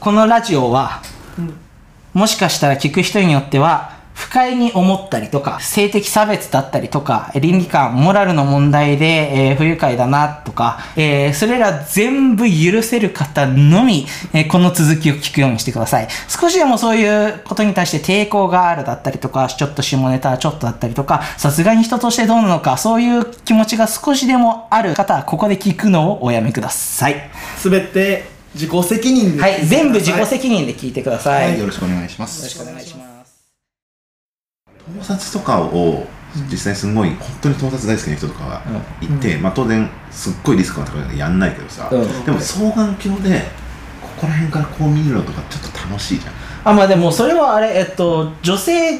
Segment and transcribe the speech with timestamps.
[0.00, 1.02] このラジオは、
[2.12, 16.06] もしかしたら聞く人によっては、不快に思ったりとか、性的差別だったりとか、倫理観、モラルの問題で、えー不愉快だなとか、えーそれら全部許せる方のみ、えーこの続きを聞くようにしてください。
[16.28, 27.30] 少しでもそういうことに対して抵抗があるだったりとか、ちょっと下ネタちょっとだったりとか、さすがに人としてどうなのか、そういう気持ちが少しでもある方は、ここで聞くのをおやめください。
[27.56, 31.48] すべて自己責任ではい、全部自己責任で聞いてください。
[31.48, 32.42] はい、よよろしくお願いします。
[32.42, 33.52] ろしくお願いします。
[34.98, 36.06] 盗撮とかを
[36.50, 38.62] 実際すごい本当に盗撮大好きな人とかが
[39.00, 43.42] いて、まあ当然すっごいリスクが高いからやんないけどさ、うんでも双眼鏡で
[44.00, 46.34] ここら辺からこう見るのとかちょっと楽しいじゃん
[46.64, 48.98] あまあでもそれはあれえっと女性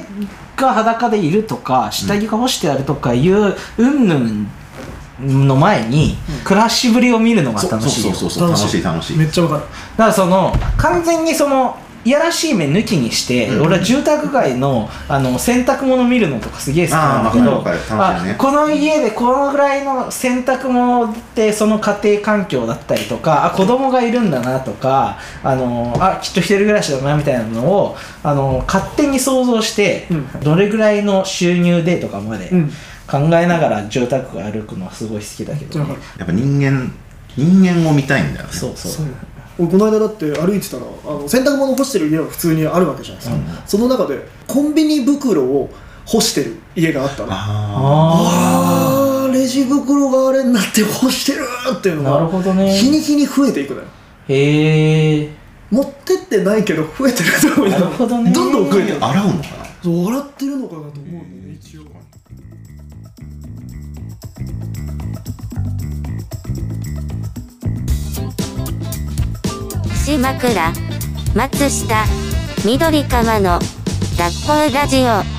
[0.56, 4.48] が裸でいるとか下着が干してあるとかいううんぬん
[5.20, 8.14] の前に暮らしぶりを見るのが楽しいよ。
[8.14, 9.16] そうそうそう楽しい楽しい。
[9.16, 9.60] めっちゃわかる。
[9.62, 13.62] だからその完全にそのいやらしい目抜きにして、うん。
[13.66, 17.80] 俺は住宅街のあの洗濯物見るのとかすげえ好きなんだけどね。
[17.90, 30.40] あこの家でこのぐらいの洗濯物ってその家庭環境だったりとかあ子供がいるんだなとかあのあきっと一人暮らしだなみたいなのをあの勝手に想像して、うん。
[30.40, 32.48] どれぐらいの収入でとかまで。
[32.50, 32.70] うん
[33.06, 35.96] 考えながら住宅街歩くのはすごい好きだけど、ね。
[36.18, 36.92] やっぱ人間
[37.36, 38.52] 人間を見たいんだよね。
[38.52, 38.92] そうそう。
[38.92, 39.06] そう。
[39.58, 45.70] 俺この間だって歩いてたらあの洗濯物干してる家は普通にあるわけじゃないですか、その中でコンビニ袋を
[46.04, 47.32] 干してる家があったの。
[47.32, 47.38] ああ
[49.22, 49.32] ああー。
[49.32, 51.44] レジ袋があれになって干してる
[51.76, 52.72] っていうのなるがほどね。
[52.72, 53.86] 日に日に増えていくのよ。
[54.28, 55.30] へえ
[55.70, 59.44] 持ってってないけど増えてると思うなるほどねどんどん増えてるあ洗うのかな
[59.82, 61.43] そう笑ってるのかなと思うね
[70.04, 70.70] 島倉、
[71.34, 72.04] 松下、
[72.66, 73.58] 緑川の
[74.18, 75.33] 学校ラジオ。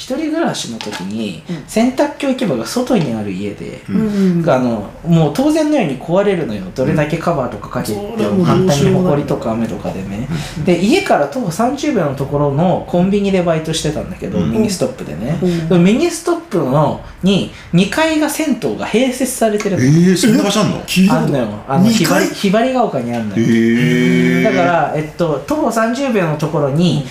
[0.00, 4.50] 一人暮らしの時に洗濯機置き場が外にある家で、うん。
[4.50, 6.64] あのもう当然のように壊れるのよ。
[6.74, 10.26] どれだけカバーとかかけても簡単にどうしようもない埃とか雨とかでね。
[10.64, 14.52] で家から徒歩30秒のところのコンビニでバイトしてたんだけど、うん。
[14.52, 15.68] ミニストップでね、うん。
[15.68, 19.82] でもミニストップのに2階が銭湯が併設されてるの。
[19.82, 20.80] えー、そんな場所あんの？
[20.84, 21.48] 聞いたことあんのよ。
[21.68, 27.04] あの二ひばり階ひばりが丘にあるのよ、えー、だから、えっと、徒歩30秒のところに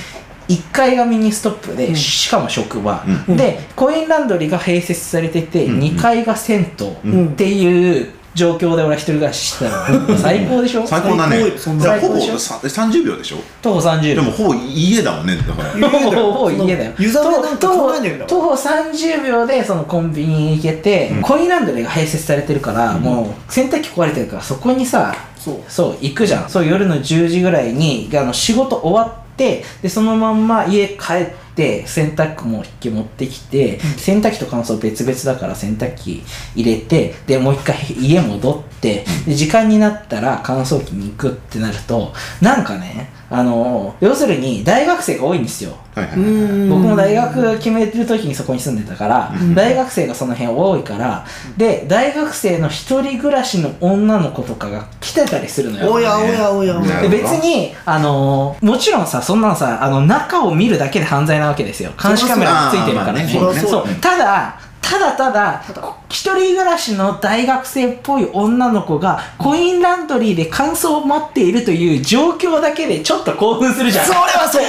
[0.49, 1.95] 1階がミニストップで、うん。
[1.95, 3.37] しかも職場、うん。
[3.37, 5.79] でコインランドリーが併設されてて、うん。
[5.79, 10.15] 2階が銭湯うんっていう状況で俺は一人暮らししてたの。
[10.17, 10.85] 最高でしょ？
[10.87, 11.37] 最高だね。
[11.51, 12.39] じゃあほぼ最高でしょ？
[12.39, 13.37] さ30秒でしょ？
[13.61, 14.15] 徒歩30秒。
[14.15, 15.89] でもほぼ家だもんねだから。
[15.89, 16.91] ほぼほぼ家だよ。
[16.97, 21.21] 湯冷めなんか考えねえんだわ徒歩30秒でそのコンビニに行けて、うん。
[21.21, 25.55] コインランドリーが併設されてるから、もう洗濯機壊れてるからそこにさそう。
[25.67, 26.49] そう行くじゃん。
[26.49, 36.23] そう夜の10時ぐらいにあの仕事終わってでそのまんま家帰って洗濯も引き持ってきて、洗濯機と乾燥別々だから洗濯機
[36.55, 45.77] 入れてでもう一回家戻ってで時間になったら乾燥機に行くってなるとなんかねあの要するに大学生が多いんですよ。
[45.93, 46.69] はいはいはいはい。
[46.69, 49.53] 僕も大学決める時にそこに住んでたから、うん。
[49.53, 51.25] 大学生がその辺多いから、
[51.55, 55.91] で大学生の一人暮らしの女の子とかが来てたりするのよ。
[55.91, 56.79] おやおやおや。
[56.79, 61.91] おや別に、あのーもちろんさそんなのさあの中を見るだけで犯罪なわけですよ。
[62.01, 63.27] 監視カメラがついてるからね。
[63.27, 63.95] そりゃそうだねそう。
[64.01, 65.61] ただただただ
[66.09, 74.05] 一人暮らしの大学生っぽい女の子がコインランドリーで乾燥を待っているという状況だけでちょっと興奮するじゃん。
[74.07, 74.63] それはそう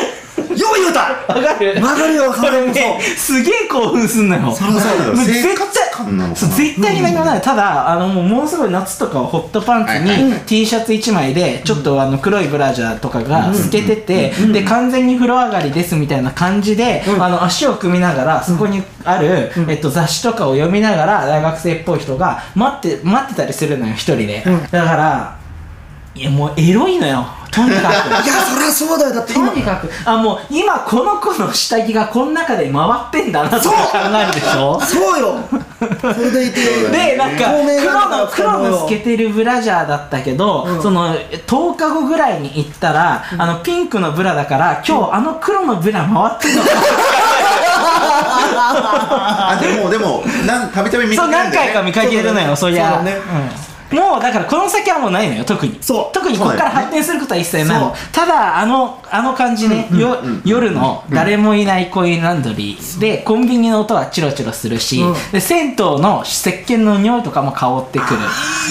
[0.61, 1.01] よう言うた。
[1.33, 1.83] わかる。
[1.83, 2.75] わかるよわかるよ。
[3.17, 4.53] すげえ興奮すんのよ。
[4.53, 5.15] そりゃそうだよ。
[5.17, 6.35] 絶生活感なのか。
[6.35, 25.40] なそう絶対に何もない、ただあのもうすごい夏とかはホットパンツに T シャツ1枚でちょっとあの黒いブラジャーとかが透けてて、で完全に風呂上がりですみたいな感じで、あの足を組みながらそこにある、えっと、雑誌とかを読みながら大学生っぽい人が待って待ってたりするのよ一人で、だから
[26.21, 27.25] いやもうエロいのよ。
[27.51, 27.83] とにかく。
[27.83, 27.87] い
[28.29, 29.15] やそりゃそうだよ。
[29.15, 29.49] だって今。
[29.49, 29.89] とにかく。
[30.05, 34.79] あもう今この子の下着がこの中で回ってんだなとか考えるでしょ？
[34.83, 35.39] そうよ。
[35.99, 36.61] それでいて。
[36.93, 38.19] でなんか透明黒な。
[38.19, 40.83] の黒の透けてるブラジャーだったけど、うん。
[40.83, 46.63] その10日後ぐらいに行ったら、あのピンクのブラだから今日あの黒のブラ回ってんの。
[46.65, 46.69] か
[49.53, 51.73] あでもでもなんたびたび見そう何かけるんだよね。
[51.73, 55.79] 回か見かけるのよそりゃそうだねもうだからこの先はもうないのよ特に。
[55.81, 56.15] そう。
[56.15, 57.81] 特にここから発展することは一切ない。
[57.81, 57.97] の、そう。
[58.13, 63.01] ただあのあの感じね、よ夜の誰もいないコインランドリー。
[63.01, 65.15] でコンビニの音はチロチロするし、うん。
[65.33, 68.21] で銭湯の石鹸の匂いとかも香ってくる。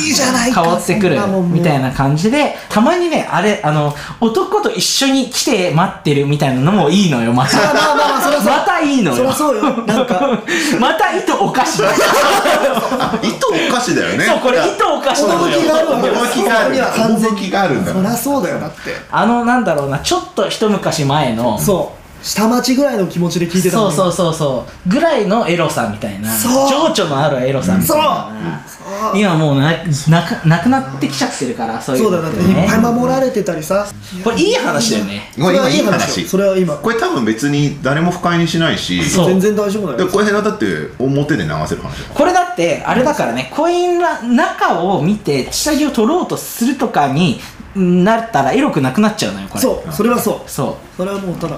[0.05, 0.63] いいじゃないか。
[0.63, 1.17] 香ってくる
[1.51, 7.57] みたいな感じでたまにねあれあの男と一緒に来て待ってるみたいなのもいいのよまた。
[7.57, 8.43] まあまあまあそそう。
[8.45, 9.17] またいいのよ。
[9.17, 9.85] そりゃそうよ。
[9.85, 10.41] なんか。
[10.79, 11.83] また糸おかしい。
[11.85, 14.25] あ 糸おかしだよね。
[14.25, 15.57] そうこれ糸おかしなのよ。
[15.57, 17.93] 趣があるわけ趣があるそこには完全があるんだ。
[17.93, 18.59] そりゃそうだよ。
[18.59, 18.77] だって。
[19.11, 19.99] あのなんだろうな。
[19.99, 24.89] ちょっと一昔前のそう下町ぐらいの気持ちで聞いてたそうそうそうそう。
[24.89, 26.29] ぐらいのエロさみたいな。
[26.29, 26.69] そう。
[26.69, 28.63] 情緒のあるエロさみたいな。
[28.67, 29.17] そう。
[29.17, 29.71] 今もうな
[30.09, 33.87] なくなくなってきちゃってるからそういうそうだよだっていのっぱい守られてたりさ。
[34.23, 35.31] これいい話だよね。
[35.35, 36.27] これ今いい話。
[36.27, 39.01] それは今これ多分別に誰も不快にしないし。
[39.03, 40.05] 全然大丈夫だよ。
[40.05, 40.65] でこれはだって
[40.99, 47.39] 表で流せる話だこれだってあれだからねコインラ中を見て下着を取ろうとするとかに
[47.75, 49.61] なったらエロくなくなっちゃうのよこれ。
[49.61, 49.93] そう。
[49.93, 50.49] それはそう。
[50.49, 50.97] そう。
[50.97, 51.57] それはもうただ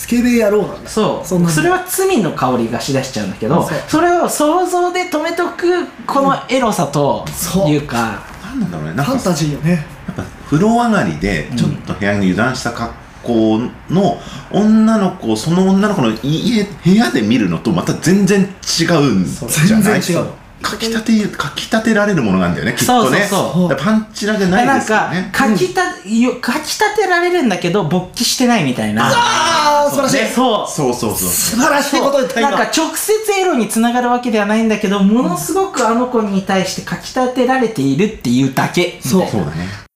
[0.00, 0.88] スケベ野郎なんだ。
[0.88, 1.26] そう。
[1.28, 7.68] そんなそれは罪の香りがしだしちゃうんだけどそれを想像で止めとくこのエロさとそう。
[7.68, 8.94] いうか、なんなんだろうね。
[8.94, 9.72] なんかファンタジーよね。
[10.06, 13.58] やっぱ風呂上がりでちょっと部屋に油断した格好
[13.90, 14.18] の
[14.50, 20.00] 女の子その女の子の家部屋で見るのとまた全然違うんじゃない？
[20.00, 20.26] 全然違う
[20.62, 23.20] かきたてかきたてられるものなんだよねきっとね。
[23.20, 23.68] そうそうそう。
[23.68, 25.30] だからパンチラじゃないなんかですよね。
[25.32, 29.06] かきた、よかきたてられるんだけど勃起してないみたいな。
[29.06, 30.34] ああ素晴らしい。
[30.34, 30.70] そう。
[30.70, 39.00] そうそうそう素晴らしいこと言った今なんか直接エロにつながるわけではないんだけどものすごくあの子に対してかきたてられているっていうだけ。
[39.02, 39.28] そう。
[39.28, 39.89] そうだね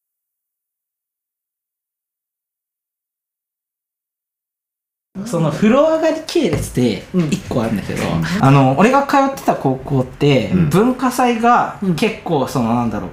[5.26, 7.20] その風呂上がり系列でうん。
[7.28, 8.02] 1個あるんだけど、
[8.40, 10.70] あの俺が通ってた高校って、うん。
[10.70, 11.94] 文化祭がうん。
[11.94, 13.10] 結構そのなんだろう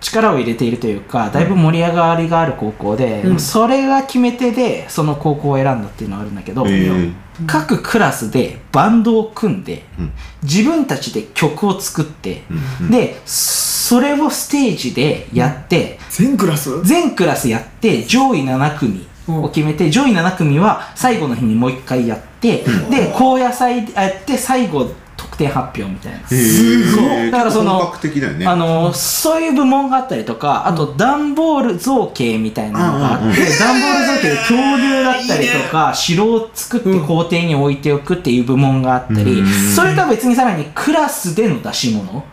[0.00, 3.40] 力を入れているというかだいぶ盛り上がりがある高校で、うん。
[3.40, 7.12] それが決め手でその高校を選んだっていうのはあるんだけど、えー。
[7.48, 10.12] 各クラスでバンドを組んでうん。
[10.44, 12.44] 自分たちで曲を作って、
[12.80, 12.90] うん。
[12.92, 16.80] でそれをステージでやって、全クラス？
[16.84, 26.18] 全クラスやって上位7組を決めて、上位7組は最後の日にもう一回やって、で高野祭やって最後得点発表みたいな。
[26.18, 26.90] えー。
[26.90, 27.92] そうだからその
[28.38, 28.46] ね。
[28.46, 33.58] あのそういう部門があったりとかあと段ボール造形みたいなのがあって、うんうんうん。
[33.58, 39.46] 段ボール造形で恐竜だったりとか城を作って校庭に置いておくっていう部門があったり、うん。
[39.46, 42.24] それとは別にさらにクラスでの出し物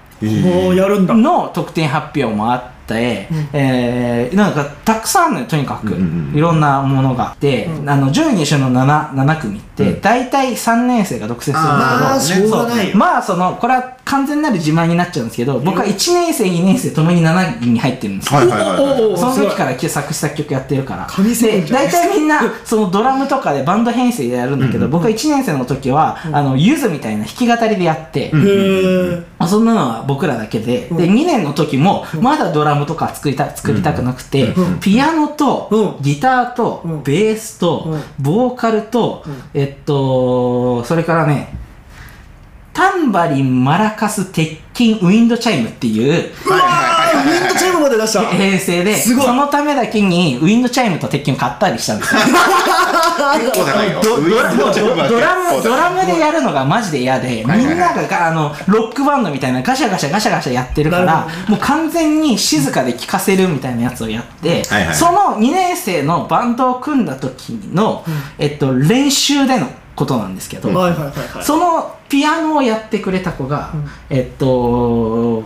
[0.75, 1.13] やるんだ。
[1.15, 6.37] の得点発表もあって、えーなんかたくさんのよとにかく、うんうんうん。
[6.37, 7.89] いろんなものがあって、うん。
[7.89, 10.01] あの上位入賞の 7, 7組って、うん。
[10.01, 18.41] 大体3年生が独占するんだけどまあしょうがないよそうまあそのこれは完全なる自慢になっちゃうんですけど僕は1年生2年生ともに7位に入ってるんですよ、
[19.17, 21.07] その時から作詞作曲やってるから。
[21.07, 29.25] 大体みんなそのドラムとかでバンド編成でやるんだけど、うん僕は1年生の時は、あのゆずみたいな弾き語りでやって、うん。
[29.47, 30.97] そんなのは僕らだけで、うん。
[30.97, 34.79] で2年の時もまだドラムとか作りた作りたくなくて、うん。
[34.79, 36.01] ピアノと、うん。
[36.01, 37.03] ギターと、うん。
[37.03, 38.01] ベースと、うん。
[38.19, 39.41] ボーカルと、うん。
[39.53, 41.53] えっとそれからね
[42.81, 48.21] タンバリンマラカス鉄琴ウィンドチャイムっていううわーウィンドチャイムまで出した。
[48.25, 49.25] 編成ですごい。
[49.27, 52.15] そのためだけにウィンドチャイムと鉄琴を買ったりしたんです。
[52.15, 54.01] よ結構高いよ。
[54.01, 68.03] ドドラムはドラムでやるのがマジで嫌で、みんなががあのロックバンドみたいなガシャガシャガシャガシャやってるからもう完全に静かで聴かせるみたいなやつをやって、その2年生のバンドを組んだ時の、
[68.39, 69.67] えっと、練習での
[70.01, 71.43] ことなんですけど、はいはいはいはい。
[71.43, 73.85] そのピアノをやってくれた子が、うん。
[74.09, 75.43] えっと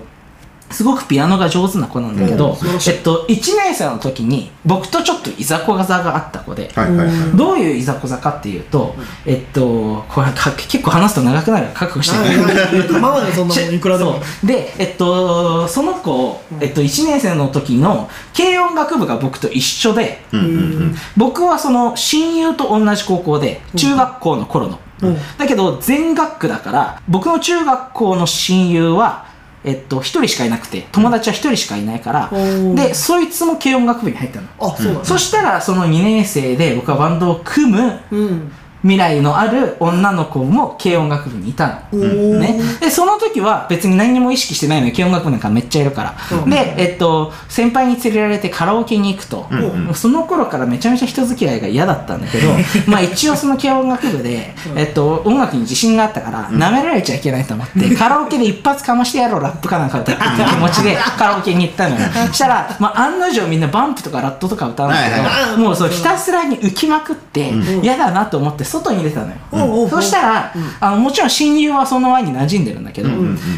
[0.72, 2.58] すごくピアノが上手な子なんだけど、
[2.88, 7.16] えっと、1年生の時に僕とちょっといざこざがあった子で、はいはいはい。
[7.16, 8.96] うんどういういざこざかっていうと、
[9.26, 12.18] えっと、これか結構話すと長くなるから覚悟して。
[12.18, 12.80] はいはい。
[12.80, 14.14] はい構わないそんなもんいくらでも。
[14.20, 14.48] そう。
[14.48, 20.50] で、えっと、その子、えっと、1年生の時の軽音楽部が僕と一緒で、うんうんう
[20.86, 20.96] ん。
[21.16, 24.80] 僕はその親友と同じ高校で、中学校の頃の。
[25.02, 25.18] うん。
[25.38, 29.35] だけど、全学区だから、僕の中学校の親友は、
[29.66, 32.76] えっと、一人しかいなくて、友達は一人しかいないから、うん。
[32.76, 34.48] で、そいつも軽音楽部に入ったの。
[34.60, 35.04] あそうだ。
[35.04, 38.52] そしたら、その2年生で僕はバンドを組むうん
[38.86, 42.40] 未来のある女の子も軽音楽部にいたの。
[42.40, 46.50] ね、でその時は別に何にも意識してないのに軽音楽部なんかめっちゃいるから、うん。
[46.52, 49.94] で、えっと、先輩に連れられてカラオケに行くと、ん。
[49.96, 52.50] その頃からめちゃめちゃ人付き合いが嫌だったんだけど
[52.88, 62.02] まあ一応その軽音楽部で、えっと、音楽に自信があったから舐められちゃいけないと思って、カラオケで一発かましてやろうラップかなんか歌って気持ちで カラオケに行ったのよ。
[62.28, 67.52] そしたら、まあ、案の定みんなバンプとかラットとか歌うんだけど、はいはいもうそうひたすらに浮きまくって
[67.82, 73.10] 嫌だなと思って外に出たのよ、おうおうそしたら、あのもちろん親友はその輪に馴染んでるんだけど、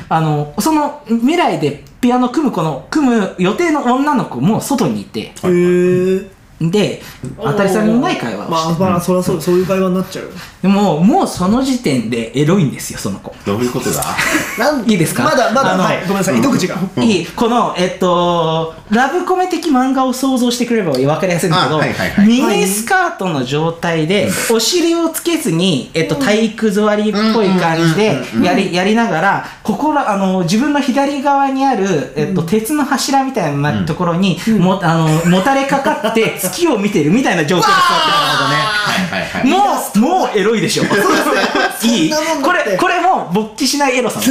[0.10, 5.20] あのその未来でピアノ組む子の組む予定の女の子も外にいて。
[5.22, 7.02] へえで
[7.40, 10.26] 当たり障りのない会話をまあして、まあそりゃそうそういう会話になっちゃう。
[10.26, 10.32] よ
[10.64, 13.36] でももうその時点でエロいんですよその子。
[13.46, 14.04] どういうことだ？
[14.58, 15.24] なんいいですか？
[15.24, 16.02] まだまだあのはい。
[16.02, 16.40] ごめんなさい。
[16.40, 16.76] 糸口が。
[16.98, 17.26] いい。
[17.28, 22.26] このえっとラブコメ的漫画を想像してくれれば分かりやすいんだけど、あはいはいはい。
[22.26, 38.56] ミニスカートの状態で、お尻をつけずに、えっと、体育座りっぽい感じでやりやりながらここらあの自分の左側にある、えっと、鉄の柱みたいなところに、もあのもたれかかって 月を見てるみたいな状況が伝わってるのね。
[38.58, 39.58] はいはいはいも
[39.96, 40.84] う、もうエロいでしょ。
[41.84, 42.12] いい？
[42.44, 44.20] これ、これも勃起しないエロさ。
[44.24, 44.26] こ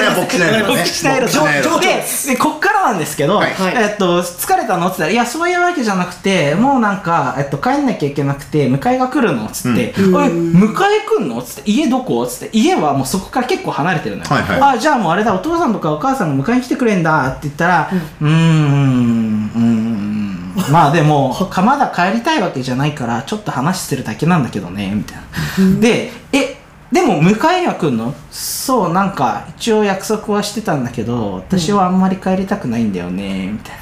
[0.00, 0.64] れは勃起しないのね。
[0.68, 1.40] 勃起しないエロさ。
[1.40, 3.54] 勃起しないエロで、で、こっからなんですけど、はい。
[3.76, 4.88] えっと、疲れたの？
[4.88, 9.46] って言ったら、いや、そういうわけじゃなくて、もうなんか、えっと、帰んなきゃいけなくて、迎えが来るの？
[9.46, 11.38] っつって、迎え来んの？
[11.38, 12.22] っつって、家どこ？
[12.24, 14.28] っつって、家はもうそこから結構離れてるのよ。
[14.30, 14.76] はいはい。
[14.76, 17.28] あ、じゃあもうあれだ、お父さんとかお母さんが迎えに来てくれんだ。
[17.28, 20.15] って言ったら、うーん、うーん、うーん。
[20.70, 25.80] まあでも、かまだ帰りたいわけじゃないから、ちょっと話してるだけなんだけどね、みたいな。
[25.80, 26.56] で、え、
[26.92, 28.14] でも迎えには来んの？
[28.30, 33.80] そう、なんか、一応約束はしてたんだけど、私はあんまり帰りたくないんだよね、みたいな。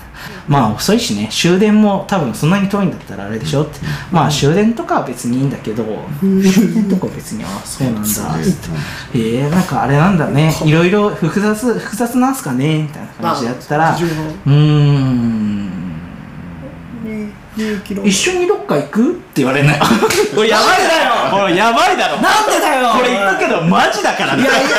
[0.49, 3.63] まあ遅いしね、終電も多分そんなに遠いんだったらあれでしょ？
[3.63, 3.79] って。
[4.11, 5.85] まあ終電とかは別にいいんだけど、
[6.21, 6.43] 終
[6.75, 8.09] 電とか別に、あ、そうなんだ。
[9.15, 10.55] えー、なんかあれなんだね。
[10.65, 12.83] いろいろ複雑、複雑なんすかね？
[12.85, 15.34] みたいな感じでやったら、うーん。
[18.05, 19.13] 一緒にどっか行く？
[19.13, 19.81] って言われない。
[20.37, 24.43] おい、やばいだよおい、やばいだろなんでだよこれ言ったけど、マジだからね。
[24.43, 24.73] いやいやいやい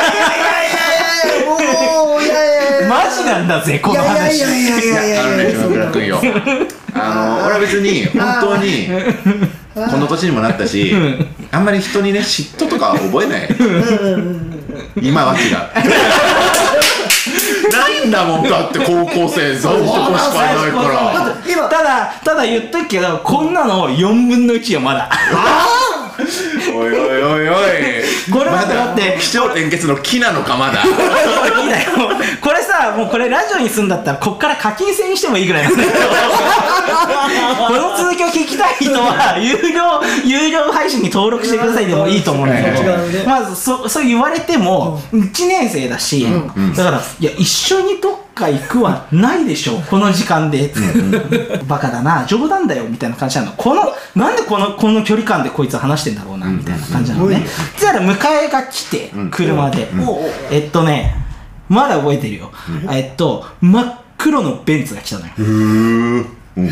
[1.29, 4.38] やいやもういやいやいやマジなんだぜ、このいや話。
[4.38, 6.22] いやいやいやいやあのね、島倉君よ。
[6.94, 8.88] あの、俺は別に、本当に、
[9.74, 10.94] この年にもなったし、
[11.51, 13.50] あんまり人にね、嫉妬とかは覚えない。
[15.01, 15.58] 今は違う。
[17.79, 21.36] ないんだもん、 だって高校生、男子しかいないから。
[21.48, 25.10] 今ただ、ただ言っとくけど、こんなの4分の1よ、まだ。
[26.74, 27.56] おいおいおいおい。
[28.32, 30.84] これまだってだって気象転結の木なのか、まだ。
[30.84, 31.92] いいだよ。
[32.42, 35.74] これさ、もうこれラジオにすんだったら、こっから課金制にしてもいいぐらいなん。
[35.76, 35.80] こ
[37.74, 46.28] の続きを聞きたい人は、有料、有料配信に登録してくださいでもいいと思うんだけど、まずそ、そう言われても、1年生だし、
[46.76, 50.72] だから、いや、一緒にどっか行くはないでしょ、この時間で。
[51.68, 53.54] バカだな、冗談だよ、みたいな感じなの。
[53.54, 53.82] この、
[54.13, 57.44] なんでこの、この距離感でこいつは話してんだろうな、みたいな感じなのね。
[57.74, 58.15] そしたら迎
[58.46, 59.88] えが来て、車で。
[60.51, 61.15] えっとね、
[61.70, 62.51] まだ覚えてるよ。
[62.92, 65.34] えっと、真っ黒のベンツが来たのよ。
[65.38, 66.36] うーん。
[66.58, 66.68] うん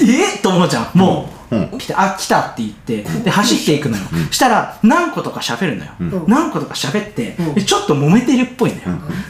[0.00, 0.98] えと思うじゃん。
[0.98, 1.78] もう、うん。
[1.78, 4.02] 来て、あ、来たって言って、で、走っていくのよ。
[4.30, 5.90] したら、何個とか喋るのよ。
[6.26, 8.82] 何個とか喋って、でちょっと揉めてるっぽいのよ。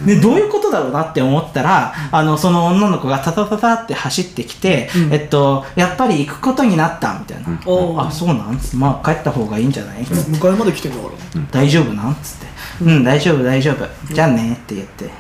[0.05, 7.59] で、どういうことだろうなって思ったら、あの、その女の子がタタタタって走ってきて、えっと、やっぱり行くことになった、みたいな。
[7.99, 10.05] あ、そうなんつってまあ、帰った方がいいんじゃない？
[10.05, 10.31] つって。
[10.31, 11.41] 迎えまで来てんだから。
[11.51, 12.47] 大丈夫なんつって。
[12.85, 14.15] うん、大丈夫、大丈夫。
[14.15, 15.11] じゃあねって言って、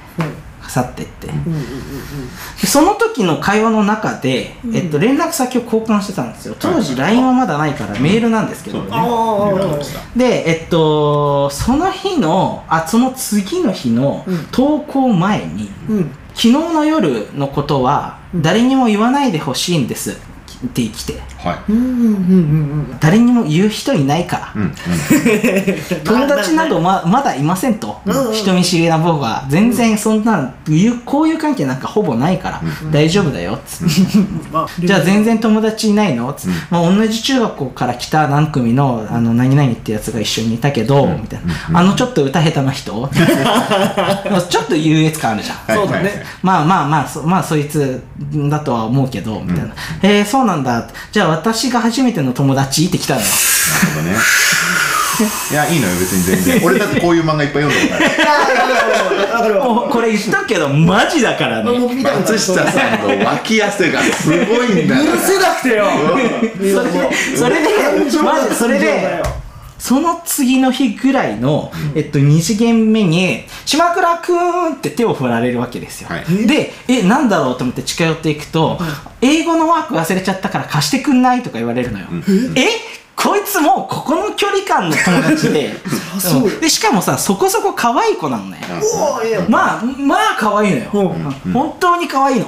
[0.69, 1.29] 去ってって。
[1.29, 6.57] でその時の会話の中で、えっと、連絡先を交換してたんですよ。
[6.59, 8.91] 当時 LINE はまだないからメールなんですけどね。
[10.17, 14.47] で、えっと、その日の、あ、その次の日のうん。
[14.51, 16.11] 投稿前に、うん。
[16.35, 20.13] 昨日の夜のことは誰にも言わないでほしいんです。
[20.67, 21.73] って来て、はい。
[21.73, 24.53] うんうんうんうん誰にも言う人いないから。
[24.55, 24.75] うん。
[26.05, 28.35] 友達などままだいませんと、うんうん。
[28.35, 29.45] 人見知りな僕は。
[29.49, 34.19] 全然そんな交友関係なんかほぼないから、大丈夫だよっつって、
[34.53, 43.09] まあじゃあ全然友達いないのつって、まあ、同じ中学校から来た何組のあの何々ってやつが一緒にいたけど、みたいな、あのちょっと歌下手な人。
[44.49, 45.57] ちょっと優越感あるじゃん。
[45.57, 46.25] はいそうだね。
[46.43, 48.03] まあまあまあそまあそいつ
[48.49, 50.89] だとは思うけどみたいな、えー、そうなんだ。
[51.13, 54.17] じゃあ私が初めての友達って来たのよなるほどね。
[55.51, 56.61] いや、いいのよ、別に全然。
[56.65, 59.39] 俺だってこういう漫画いっぱい読んだから。
[59.39, 65.13] わかるわもうこれ言っとくけどマジだからね松下さんの脇汗がすごいんだから。
[65.13, 65.87] 許せなくてよ
[66.59, 67.69] それで、それで、
[68.23, 69.23] マジそれで、
[69.79, 76.09] その次の日ぐらいの、えっと、2次元目に、島倉くーんって手を振られるわけですよ。
[76.09, 76.47] はい。
[76.47, 78.79] で、え、なんだろうと思って近寄っていくと、
[79.21, 82.07] 英語のワーク忘れちゃったから貸してくんないとか言われるのよ。
[82.57, 83.06] え？
[83.17, 85.73] こいつもうここの距離感の友達で。
[86.15, 86.61] あそう。
[86.61, 88.59] でしかもさそこそこ可愛い子なのね。
[89.01, 90.91] おおええやんまあまあ可愛いのよ、
[91.45, 91.53] うん。
[91.53, 92.47] 本当に可愛いの、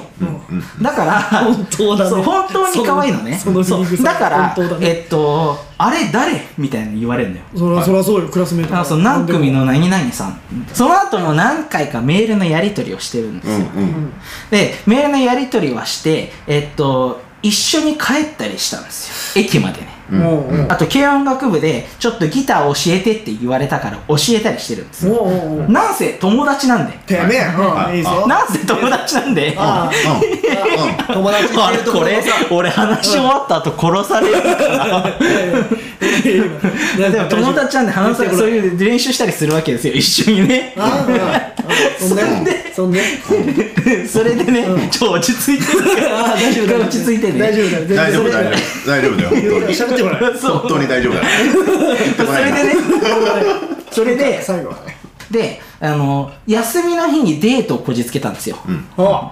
[0.81, 2.09] だから本当だね。
[2.11, 3.39] そう本当に可愛いのね。
[4.03, 4.87] だから、本当だね。
[4.89, 7.43] えっとあれ誰みたいに言われるのよ。
[7.55, 10.39] そらそらそうよクラスメートあそう何組の何々さん。
[10.73, 13.83] その後も何回かメールのやり取りをしてるんですよ、うん。
[13.83, 14.13] うん。
[14.51, 19.43] でメールのやり取りはしてえっと一緒に帰ったりしたんですよ。
[19.43, 19.88] 駅までね
[20.69, 25.25] あと軽音楽部でちょっとギター教えてって言われたから教えたりしてるんですよ。
[25.67, 26.97] なんせ友達なんで。
[27.05, 27.97] てめえ。
[27.97, 28.27] いいぞ。
[28.27, 29.57] なんせ友達なんで。
[31.11, 35.03] 友達って あれここれ俺話し終わった後殺されるから。
[37.09, 40.73] でも友達なんで話さそういう練習したりするわけですよ一緒にね。
[40.77, 41.41] ああ。
[41.99, 42.71] そんで。
[42.73, 43.01] そんで。
[44.07, 47.39] それでね、ちょ落ち着いてるからあ大丈夫落ち着いてね。
[47.39, 48.43] 大丈夫大丈夫大
[49.01, 49.29] 丈夫だよ。
[49.69, 50.51] 喋ってこないそう。
[50.57, 51.21] 本当に大丈夫だ
[52.25, 52.75] それでね。
[53.91, 54.97] それで最後はね。
[55.31, 58.57] であの休みの日にデートをこじつけたんですよ、
[58.97, 59.31] あ。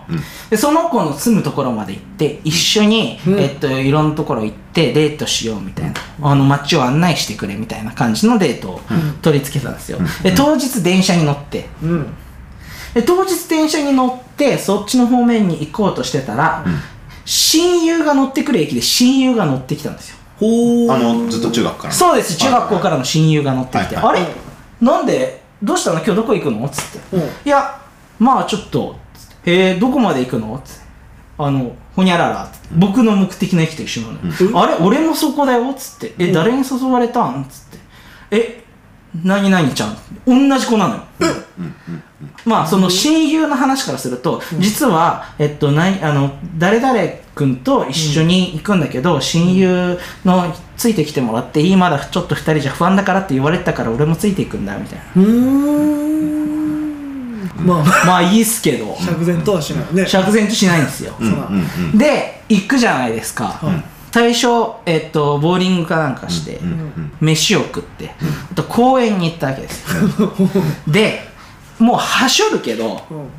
[0.49, 5.93] でその子の住むところまで行って一緒に、えっと、いろんなところ行ってデートしようみたいな。
[6.21, 8.81] あの街を案内してくれみたいな感じのデートを
[9.21, 11.67] 取り付けたんですよ、で当日電車に乗って。
[11.83, 12.13] うん。
[12.93, 16.65] で当日電車に乗ってそっちの方面に行こうとしてたら、
[17.25, 20.17] 親友が乗ってくる駅で親友が乗ってきたんですよ。
[20.39, 22.37] ほあのずっと中学からそうです。
[22.37, 24.21] 中学校からの親友が乗ってきて、はいはい。
[24.21, 24.35] あれ？
[24.79, 25.97] なんでどうしたの？
[25.97, 26.69] 今日どこ行くの？
[26.69, 27.21] つって、うん。
[27.23, 27.81] いや
[28.19, 28.95] まあちょっと
[29.45, 30.61] へえどこまで行くの？
[30.63, 30.87] つって。
[31.39, 32.51] あのほにゃらら。
[32.75, 34.13] 僕の目的の駅と一緒なの。
[34.13, 34.75] よ、あれ？
[34.85, 35.73] 俺もそこだよ？
[35.73, 36.13] つって。
[36.17, 37.45] え誰に誘われたん？
[37.49, 37.77] つって。
[38.31, 38.63] え
[39.23, 39.97] 何々ちゃん。
[40.25, 41.01] 同じ子なのよ、
[42.45, 46.93] まあその親友の話からすると、実は、えっと、何あの誰々
[47.37, 55.05] 君と一緒に行くんだけど、親友のついてきてもらっていいまだちょっと二人じゃ不安だからって言われてたから俺もついていくんだみたいな。
[55.15, 56.07] うーん。
[57.65, 58.21] まあまあ。
[58.21, 58.95] いいっすけど。
[58.99, 59.95] 釈然とはしない。
[59.95, 61.49] ね釈然としないんですよ、そうだ
[61.97, 63.61] で行くじゃないですか、
[64.11, 64.47] 最初、
[64.85, 66.59] えっと、ボーリングかなんかして、
[67.21, 68.11] 飯を食って、
[68.51, 69.85] あと公園に行ったわけです。
[69.95, 70.31] よ
[70.87, 71.27] で
[71.79, 73.29] もうはしょるけど、うんうん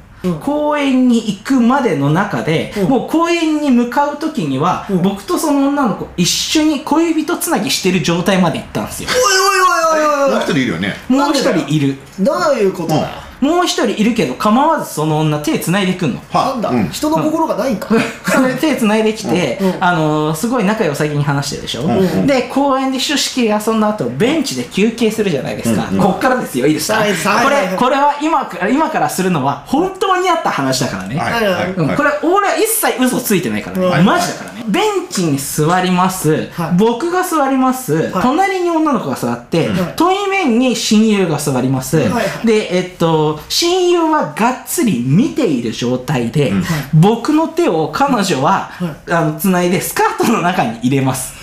[0.41, 2.89] 公園に行くまでの中で、うん。
[2.89, 5.03] もう公園に向かう時には、うん。
[5.03, 9.09] 僕とその女の子一緒に恋人つなぎしてる状態まで行ったんですよ。
[9.11, 10.95] おいおいおいおいおいもう一人いるよね。
[11.09, 11.97] もう一人いる。
[12.19, 16.21] どういうことだよもう一人いるけど構わずその女手つないでくんの。
[16.33, 16.71] なんだ？
[16.71, 16.89] うん。
[16.89, 17.89] 人の心がないんか。
[18.25, 19.85] それで手つないできて、うん。
[19.85, 22.27] あのーすごい仲良さげに話してるでしょ、ん。
[22.27, 27.45] で公園でひとしきり遊んだ後ベンチで休憩するじゃないですか、こっからですよいいですか、はいはい。
[27.45, 34.05] これこれは今から今からするのは本当にあった話だからね、はいはいうん、これ俺は一切嘘ついてないからね、はい。
[34.05, 34.65] マジだからね。
[34.69, 36.77] ベンチに座ります、はい。
[36.77, 38.23] 僕が座ります、はい。
[38.23, 42.47] 隣に女の子が座って、はい遠い面に親友が座ります、はいはい。
[42.47, 46.53] でえっと親友はがっつり見ている状態で、
[46.95, 48.71] 僕の手を彼女は、
[49.09, 51.37] あの繋いでスカートの中に入れます。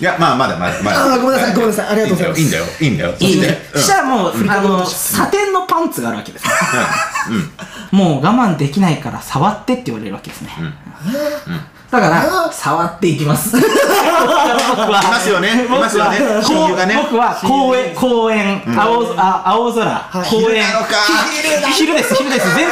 [0.00, 1.14] いやまあまだまだまだ。
[1.14, 1.88] あーごめんなさいごめんなさい。
[1.88, 2.40] ありがとうございます。
[2.40, 6.46] いいんだよいいんだよいいねいいんだよそしたらもう、あのサテンのパンツがあるわけです。
[6.46, 6.50] ね
[7.90, 10.50] もう我慢できないから触ってって言われるわけですね、
[11.90, 13.50] だから触っていきます。
[13.50, 13.68] 僕 い
[14.92, 15.64] ますよね。
[15.64, 16.18] いますよね。
[16.46, 16.94] 親友がね。
[17.02, 20.62] 僕は公園公園青あ青空公園。
[20.62, 20.94] 昼なのか。
[21.72, 22.46] ひ昼です昼です。
[22.54, 22.66] 全然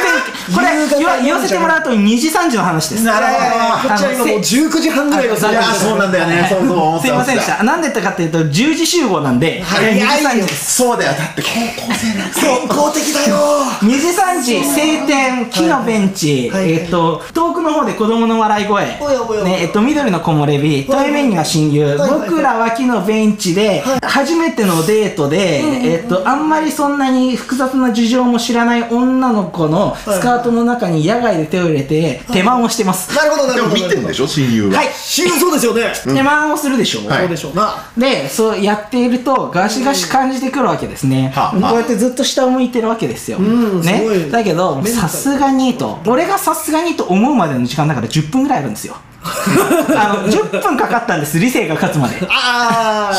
[0.55, 3.03] これ言わ言わせてもらうと2時3時の話です。
[3.03, 6.47] なるほどこっちは今もう19時半ぐらいのいやそうなんだよね。
[6.49, 7.63] そうそう思ってすいませんでした。
[7.63, 9.99] なんでったかっていうと10時集合なんで早い。
[9.99, 10.75] よ2時3時です。
[10.75, 11.11] そうだよ。
[11.11, 11.49] だって高
[11.87, 13.37] 校生なんだ健康的だよ。
[13.81, 16.71] 2時3時晴天木のベンチ、はいはい。
[16.71, 34.77] えっと遠くの方で子供の笑い声おやおやおやねえっと緑の木漏れ日はい遠い面には親友、僕らは木のベンチで、はい初めてのデートで、えっとあんまりそんなに複雑な事情も知らない女の子のスカートの中に野外で手を入れて手間をしてます、なるほどなでるほども見てるんでしょ親友は。
[34.77, 34.87] はい。
[34.93, 35.93] 死ぬそうですよね。
[36.03, 37.01] 手間をするでしょ。
[37.01, 37.55] そうでしょう。
[37.55, 37.89] な。
[37.97, 41.51] でそうやっているとガシガシ感じてくるわけですね、はあ。
[41.51, 45.99] こうやってずっと下を向いてるわけですよ、ね、だけどさすがにと。
[46.05, 48.95] 俺がさすがにと思うまでの時間だから10分ぐらいあるんですよ
[49.97, 52.15] あの10分かかったんです理性が勝つまで。
[52.29, 53.15] ああ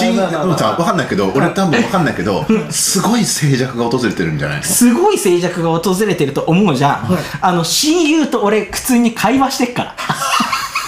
[0.76, 4.62] 分かんないけど俺多分分かんないけどすごい静寂が訪れてるんじゃないの？
[4.62, 9.94] すごい静寂が訪れてると思うじゃん、あの親友と俺普通に会話してっから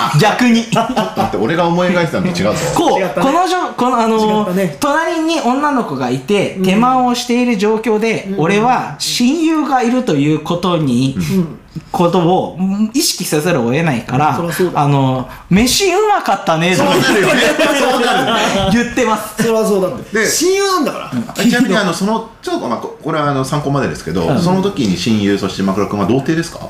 [0.21, 0.65] 逆に。
[0.71, 2.53] だって俺が思い描いてたのと違うぞ。
[2.75, 3.27] こう、違ったね。
[3.27, 4.77] このじょこのあ違のね。
[4.81, 11.17] 隣に女の子がいて手間をしている状況で、俺は親友がいるということに、
[11.91, 14.83] ことをうん意識せざるを得ないからうだ。
[14.83, 17.41] あの飯うまかったねとそうなるよね。
[17.79, 19.43] そうなる言ってます。
[19.43, 20.19] それはそうだって。
[20.21, 21.33] で親友なんだから。
[21.35, 24.41] ちなみにあのそのちょっと、まあ、ここれはあの参考までですけど、うん。
[24.41, 26.69] その時に親友そして枕君は童貞ですか？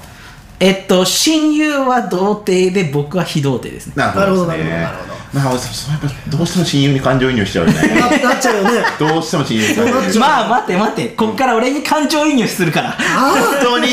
[0.65, 3.95] えっと親友は童貞で僕は非童貞ですね。
[3.97, 4.59] ななるほどね。
[4.59, 7.81] なるほどなるほどまあそやっぱどうしても親友に感情移入しちゃうよね。
[8.23, 8.85] ななっちゃうよね。
[8.97, 11.09] どうしても親友に感情移入まあ待って待って。
[11.17, 12.91] こっから俺に感情移入するから。
[12.91, 13.89] あ本当に？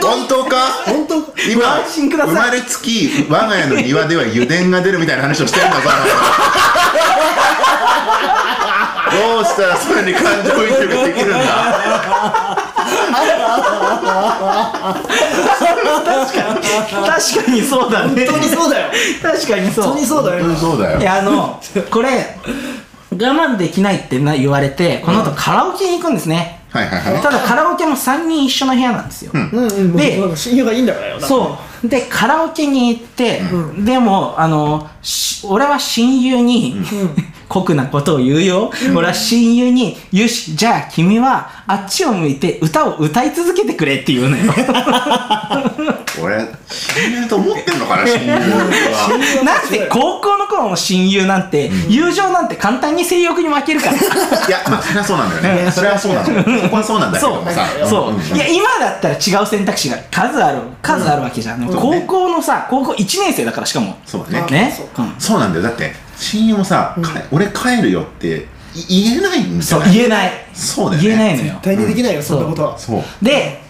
[0.00, 0.44] 本当？
[0.46, 0.56] か？
[0.56, 1.16] あ本当？
[1.50, 2.34] 今ご安心ください。
[2.34, 5.82] 生まれつき我が家の庭では油田が出るみたいな話をしてるんだぞ。
[9.12, 12.65] どうしたらそれに感情移入ができるんだ？
[17.06, 18.26] 確かにそうだね。
[18.26, 18.90] 本当にそうだよ。
[19.22, 19.84] 確かにそう。
[19.84, 20.44] 本当にそうだよ。
[20.44, 21.00] 本当にそうだよ。
[21.00, 22.36] いやあのこれ
[23.10, 27.22] 我慢できないってな言われてこの後カラオケに行くんですね、はいはいはい。
[27.22, 29.50] ただカラオケも3人一緒の部屋なんですよ、うん。
[29.50, 31.88] うんでもう親友がいいんだからよそう。
[31.88, 33.42] でカラオケに行って、
[33.78, 36.76] でもあのし俺は親友に、
[37.48, 44.52] 酷なことを言うよ、俺は親友に「よしじゃあ君はあっちを向いて歌を歌い続けてくれ」って言うのよ。
[46.22, 49.42] 俺親友と思ってんのかな 親友は。
[49.44, 53.92] なんて高校の頃の親友なんて、友情なんて簡単に性欲に負けるから。
[54.48, 55.70] いやまあそれはそうなんだよね。
[55.70, 56.60] それはそうなんだよ。
[56.62, 57.34] そこはそうなんだけそう。
[57.34, 58.36] どもさそう、んん。
[58.36, 63.98] いや今だったら違う選択肢が数ある数あるわけじゃん、高校のさ高校1年生だからしかも。
[64.06, 64.46] そうだね。
[64.50, 64.78] ね。
[65.18, 65.38] そう。
[65.38, 65.64] なんだよ。
[65.64, 70.32] だって親友もさ、か俺帰るよってい言えないんじそうゃない言えない。
[70.52, 71.08] そうだよね。
[71.08, 71.52] 言えないのよ。
[71.52, 72.62] 絶対にできないよそんなこと。
[72.62, 73.02] はそう。
[73.24, 73.62] で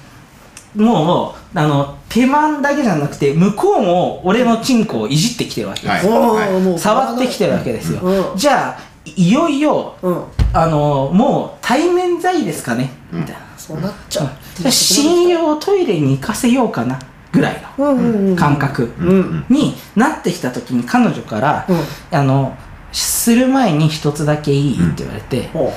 [0.74, 6.06] もうあの手間だけじゃなくて向こうも俺のチンコをいじってきてるわけ、はい。
[6.06, 8.36] おーもう触ってきてるわけですよ、うん。
[8.36, 10.24] じゃあいよいようん。
[10.52, 13.40] あのもう対面在ですかね、みたいな。
[13.56, 14.28] そうなっちゃう。
[14.56, 16.98] じゃあ親友をトイレに行かせようかな
[17.32, 21.76] ぐらいの感覚うんになってきた時に彼女から、うん。
[22.18, 22.56] あの
[22.92, 25.72] する前に一つだけいいって言われて、ほ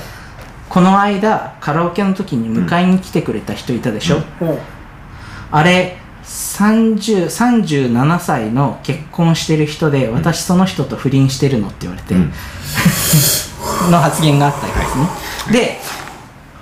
[0.69, 4.21] この間カラオケの時に迎えに来てくれた人いたでしょ、
[5.51, 12.31] あれ30 37歳の結婚してる人で私その人と不倫してるのって言われて、うん。
[13.91, 15.07] の発言があったわけですね。
[15.51, 15.81] で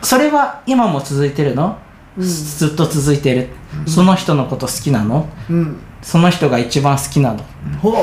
[0.02, 1.78] それは今も続いてるの、
[2.17, 3.49] ずっと続いてる、
[3.86, 5.30] その人のこと好きなの？
[5.49, 5.80] うん。
[6.01, 7.43] その人が一番好きなの？
[7.82, 7.93] ほう。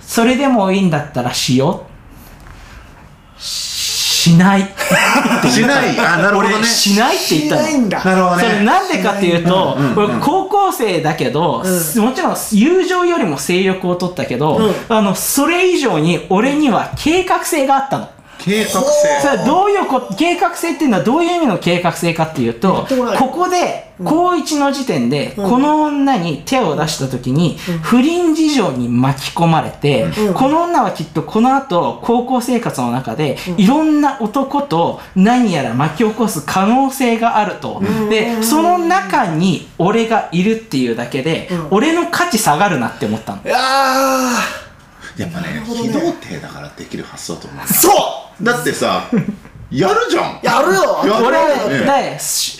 [0.00, 3.40] それでもいいんだったらしよう。
[3.40, 4.62] しない。
[5.48, 5.98] しない。
[5.98, 6.54] あなるほどね。
[6.56, 7.62] 俺しないって言ったの。
[7.62, 8.04] しないんだ。
[8.04, 8.42] なるほどね。
[8.42, 12.02] それなんでかっていうと、うんうん俺高校生だけど、うん。
[12.02, 14.74] もちろん友情よりも性欲を取ったけど、うん。
[14.88, 18.08] あのそれ以上に俺には計画性があったの。
[18.46, 19.20] 計画性。
[19.20, 22.86] それはどういうこ計画性っていうのはどういう意味の計画性かっていうと
[23.18, 30.34] ここで高1の時点でこの女に手を出した時に不倫事情に巻き込まれてうん。
[30.34, 37.82] この女はきっとこの後高校生活の中でいろんな男と何やら巻き起こす可能性があると。
[38.08, 41.68] でその中に俺がいるっていうだけでうん。
[41.70, 43.42] 俺の価値下がるなって思ったの。
[43.44, 43.56] いや
[45.16, 47.64] やっぱね非童貞だからできる発想だと思う。
[47.64, 49.04] ーそうだってさ
[49.70, 50.38] やるじゃん。
[50.42, 50.98] やるよ。
[51.26, 51.38] 俺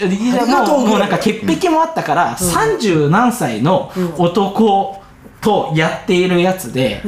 [0.09, 0.89] ねもう。
[0.89, 5.01] もうなんか潔癖もあったから30何歳の男
[5.41, 7.01] とやっているやつで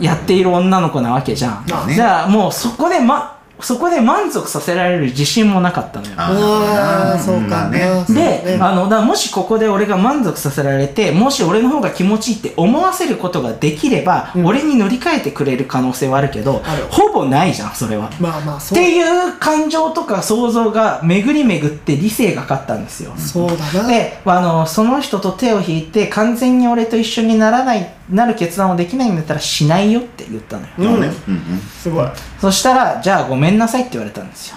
[0.00, 1.66] やっている女の子なわけじゃん。
[1.66, 6.12] だからもうそこでまそこで満足させられる自信もなかったのよ。
[6.16, 7.68] ああそうか。
[7.70, 18.10] ねで、あのだもしここで俺が満足させられてもし俺の方が気持ちいいって思わせることができれば、俺に乗り換えてくれる可能性はあるけどほぼないじゃんそれは。
[18.20, 18.78] まあまあそう。
[18.78, 23.12] っていう感情とか想像が巡り巡って理性が勝ったんですよ。
[23.16, 23.88] そうだな。
[23.88, 30.68] であのその人と手を引いて完全に俺と一緒にならないなる決断をできないんだったらしないよって言ったのよ。
[30.76, 31.10] そうね。
[31.28, 34.56] うんすごいそしたらじゃあごめんなさいって言われたんですよ。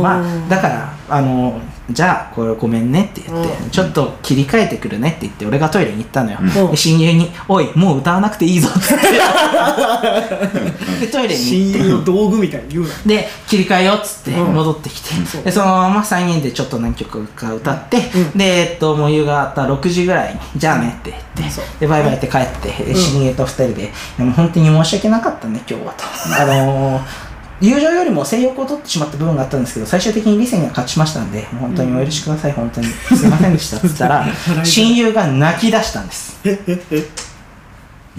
[0.00, 3.70] まあだからあのじゃあこれごめんねって言って、うん。
[3.70, 6.48] ちょっと切り替えてくるねって言って俺がトイレに行ったのよ、うん。
[6.70, 9.06] で親友に「おいもう歌わなくていいぞ」って言って。
[11.06, 12.88] でトイレに親行って友の道具みたいに言うな。
[13.06, 14.54] で切り替えようっつってうん。
[14.54, 15.42] 戻ってきて、そう。
[15.42, 18.30] でそのまま3人でちょっと何曲か歌って、うん。
[18.38, 21.64] でえっともう夕方6時ぐらいに「じゃあね」って言って、そう。
[21.78, 26.04] でバイバイって帰って、で親友と2人で「でも本当に申し訳なかったね今日は」と。
[26.42, 27.25] あのー
[27.60, 32.86] 友情よりも性欲を取ってしまった部分があったんですけど最終的に理性が勝ちましたんで本当にお許しください、本当に。
[32.86, 33.78] すいませんでした。
[33.78, 34.26] っつったら
[34.64, 36.38] 親友が泣き出したんです。
[36.44, 37.26] えええ。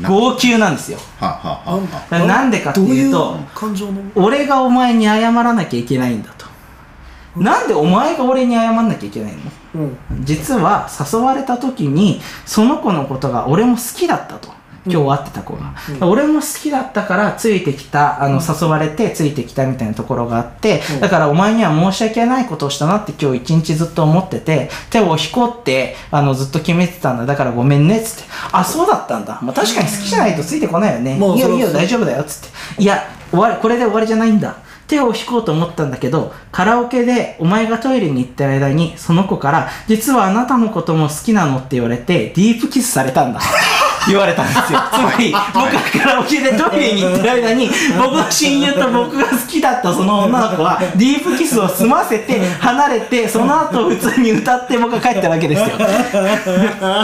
[0.08, 1.00] 号泣なんですよ。
[2.12, 3.94] なんでかっていうとどういう感情の？
[4.16, 6.46] 俺がお前に謝らなきゃいけないんだと。
[7.36, 9.34] なんでお前が俺に謝んなきゃいけない
[9.74, 9.82] の？
[9.82, 9.98] うん。
[10.24, 14.50] 実は誘われた時にその子のことが俺も好きだったと
[14.92, 21.00] 今日会ってた子が、俺も好きだったからついてきたあの誘われてついてきたみたいなところがあって、うん。
[21.02, 27.26] だからお前には申し訳ないことをしたなって今日一日ずっと思ってて手を引こうってあのずっと決めてたんだ。
[27.26, 28.30] だからごめんねっつって。
[28.52, 32.82] あそうだったんだ、まあ、確かに好きじゃないとついてこないよね、まあいいよいいよ大丈夫だよっつって。
[32.82, 34.56] いや終わりこれで終わりじゃないんだ。
[34.88, 43.42] 手を引こうと思ったんだけどカラオケでお前がトイレに行ってる間にその子から「実はあなたのことも好きなの?」って言われてディープキスされたんだ
[44.08, 44.80] 言われたんですよ。
[44.94, 55.68] つまり僕がカラオケでトイレに行ってる間に僕の親友と僕が好きだったその女の子はディープキスを済ませて離れてその後普通に歌って僕が帰ったわけですよ。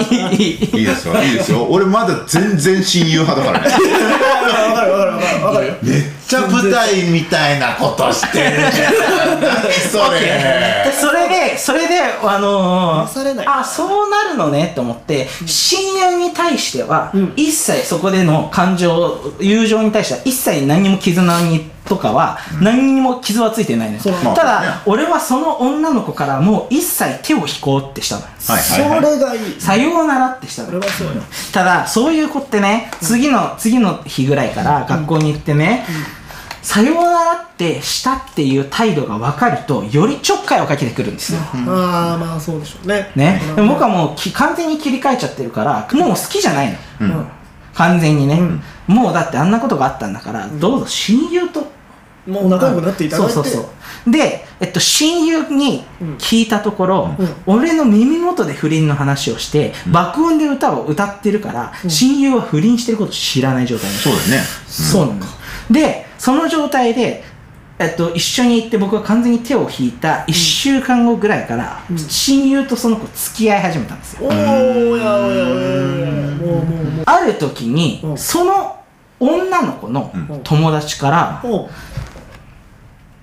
[0.10, 1.22] いいいいいいですよ。
[1.22, 1.66] いいですよ。
[1.70, 3.74] 俺まだ全然親友派だからね。
[4.74, 5.68] わかるわかるわかるわかる。
[5.68, 9.41] よめっちゃ舞台みたいなことしてるじゃん。
[9.41, 17.34] 何そでれそれでそれであのーあそうなるのねと思って、親友に対しては、うん。
[17.36, 24.02] 一切そこでの感情友情に対しては一切何にも絆にとかは、何にも傷はついてないのよ。
[24.02, 28.28] そうたまあねだ、俺はその女の子からもう一切手を引こうってしたのよ。
[28.48, 29.62] はいそれがいい。
[29.62, 30.82] さようならってしたのよ。
[30.82, 31.24] それはそうよ。
[31.52, 35.86] ただそういう子ってね次の次の日ぐらいから学校に行ってね、
[36.63, 43.12] さようならってしたっていう態度が分かるとよりちょっかいをかけてくるんですよ、ああまあそうでしょうね。
[43.15, 43.56] ね、うん。
[43.58, 46.78] でも僕はもうき完全に切り替えちゃってるからもう好きじゃないの。
[47.02, 47.10] ううん。
[47.12, 47.28] ん
[47.76, 48.39] 完全にね、
[48.88, 51.71] もうだってあんなことがあったんだから、どうぞ親友と。
[52.28, 53.34] もう仲良くなっていただいて。
[53.34, 53.69] そうそうそ
[54.08, 54.12] う。
[54.12, 55.84] で、えっと、親友に
[56.19, 57.30] 聞いたところ、うん。
[57.45, 64.43] 俺の耳元で不倫の話をして、爆音で歌を歌ってるから、親友は不倫してること知らない状態そうだよね。
[64.67, 65.26] そうなの
[65.71, 67.21] でその状態で、
[67.77, 74.21] えっと、一緒に行って僕が完全に手を引いた1週間後ぐらいから、親友とその子付き合い始めたんですよ。
[74.23, 75.51] おおやおやお
[77.01, 78.17] やある時に、うん。
[78.17, 78.81] その
[79.19, 80.41] 女の子のうん。
[80.45, 81.69] 友達から、おう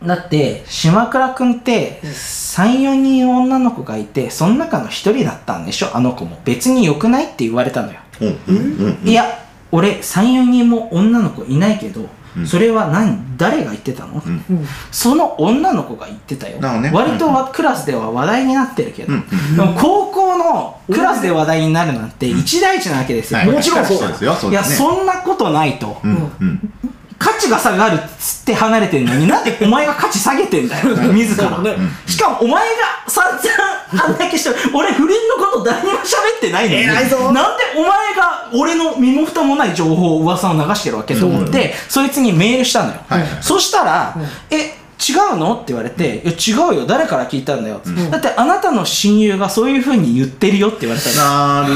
[0.06, 5.96] だって島倉君って34人女の子がいてその中の1人だったんでしょ？
[5.96, 6.38] あの子も。
[6.44, 8.38] 別に良くないって言われたのよ、うん。
[8.46, 8.96] うん。
[9.00, 9.08] うん。
[9.08, 9.24] いや
[9.72, 12.06] 俺34人も女の子いないけど、
[12.36, 12.46] うん。
[12.46, 13.36] それは何？
[13.36, 14.44] 誰が言ってたの、うん。
[14.50, 16.90] うんその女の子が言ってたよ、ね。
[16.92, 19.24] 割とはクラスでは話題になってるけど、うん。
[19.80, 23.50] 高校のクラスで話題になるなんて一大事なわけですよ、はい。
[23.50, 26.00] もちろんそうですよいやそんなことないと、
[27.20, 31.50] 価値が下がるっつって離れてんのになんでお前が価値下げてんだよ 自ら、
[32.06, 32.74] しかもお前が
[33.06, 37.30] 散々あんだけして俺不倫のこと誰にも喋ってないのに偉いぞ。
[37.30, 43.20] なんでお前が俺の身も蓋もない情報噂を流してるわけと思ってそいつにメールしたのよ、はい。
[43.20, 44.16] はいそしたら
[44.50, 46.86] 「え違うの?」って言われて「いや違うよ。
[46.86, 51.62] 誰から聞いたんだよ」だってあなたの親友がそういうふうに言ってるよって言われたの。
[51.62, 51.74] なる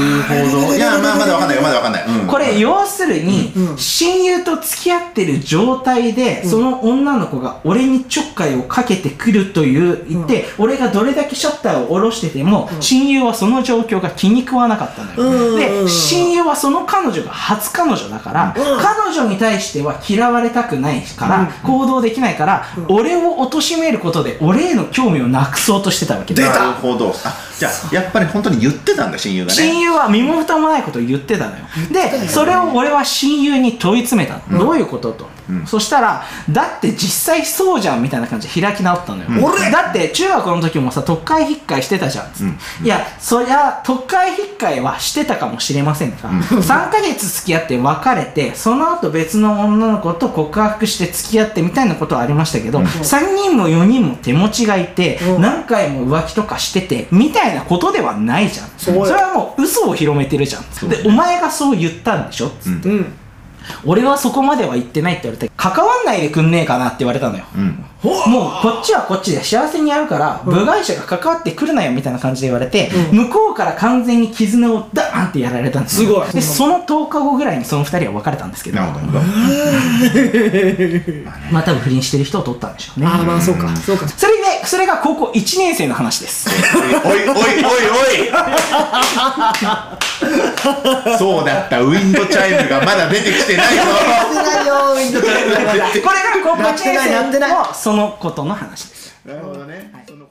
[0.51, 0.75] ほど。
[0.75, 1.57] いやまあまだわかんない。
[1.57, 1.91] よまだわかん。
[1.93, 2.27] ないうん。
[2.27, 3.77] これ要するに、うん。
[3.77, 15.55] 親友と付き合ってる状態で、その女の子が俺にちょっかいをかけてくるという言って、俺がどれだけシャッターを下ろしてても、親友はその状況が気に食わなかったのよ、うん。
[15.57, 18.79] で親友はその彼女が初彼女だから、うん。
[18.79, 26.49] 彼女に対しては嫌われたくないから、行動できないから、俺を貶めることで俺への興味をなくそうとしてたわけだ。
[26.49, 27.13] なるほど。
[27.23, 29.55] あじゃあやっぱり本当に言ってたんだ親友がね。
[29.55, 31.65] 親友は身も蓋もないことを言ってたのよ。
[31.91, 35.65] でそれを俺は親友に問い詰めたの、どういうことと、うん。
[35.65, 39.71] そしたらだって実際そうじゃんみたいな感じで開き直ったのよ、うん俺。
[39.71, 42.43] だって中学の時もさ特会引っかいしてたじゃんつって、
[42.81, 42.85] うん。
[42.85, 55.41] いやそりゃ特会引っかいはしてたかもしれませんが、3ヶ月付き合って別れてその後別の女の子と告白して付き合ってみたいなことはありましたけど、3人も4人も手持ちがいて、うん。
[55.41, 58.69] 何回も浮気とかしててみたいなことではないじゃん。
[58.77, 63.13] それはもう嘘を広めてるじゃん、うでお前がそう言ったんでしょ、うんうん
[63.85, 67.83] 俺はそこまでは言ってないって言われて関わんないでくんねえかなって言われたのよ、うん。
[68.03, 76.09] もうこっちはこっちで幸せにやるから、部外者が関わってくるなよみたいな感じで言われて、向こうから完全に絆をダーンってやられたんですよ。
[76.09, 76.29] すごい。
[76.31, 78.77] でその10日後ぐらいにその2人は別れたんですけど。
[78.77, 79.19] なるほど。
[81.51, 83.07] まあ多分不倫してる人を取ったんでしょうね。
[83.07, 84.07] ああまあそうかそうか。
[84.07, 86.47] それでそれが高校1年生の話です。
[86.77, 88.29] おいおいおいおい
[91.17, 91.81] そうだった。
[91.81, 95.59] ウィンドチャイムがまだ出てきてないぞやってないよウィンドチャイムが。
[95.59, 96.11] まだこれが
[96.43, 100.25] 高校1やってないやってない年生のそのことの話ですなるほどねその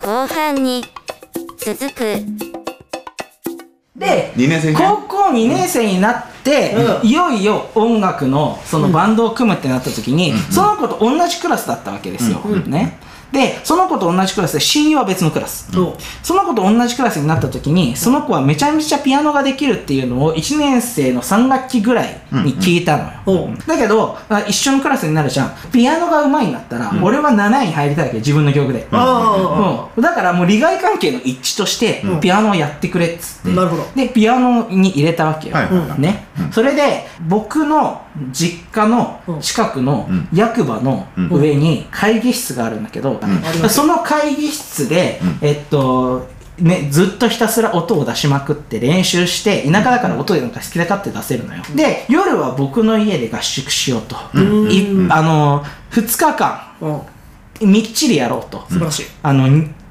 [0.00, 0.84] 後半に
[1.58, 1.98] 続く。
[3.94, 4.32] で、
[4.74, 7.06] 高校2年生になって、うん。
[7.06, 12.98] いよいよ音楽のそのバンドを組むってなった時に、その子と同じクラスだったわけですよ、ね
[13.32, 23.58] でその子と同じクラスで C は別のクラス、そうその子と同じクラスになった時にその子はめちゃめちゃピアノができるっていうのを1年生の3学期ぐらいに聞いたのよ、うん。
[23.58, 25.54] だけどあ一緒のクラスになるじゃん。
[25.72, 33.86] ピアノが上手いんだったら、俺は7位に入りたいわけ自分の曲で、あうん、だからもう利害関係の一致として、ピアノをやってくれっつって、なるほど。
[33.94, 38.02] でピアノに入れたわけよ、はいね、それで僕の
[38.32, 43.20] 実家の近くの役場の上に会議室があるんだけど、
[43.68, 46.28] その会議室で、えっと
[46.58, 54.16] ね、ずっとひたすら音を出しまくって練習して田舎だから音でなんか好きな勝手出せるのよ、で夜は僕の家で合宿しようと、
[54.68, 57.02] いあの2日間あうん。
[57.60, 59.06] みっちりやろうと、素晴らしい。
[59.22, 59.48] あの